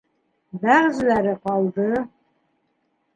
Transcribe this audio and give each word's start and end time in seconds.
Бәғзеләре 0.63 1.35
ҡалды. 1.43 1.85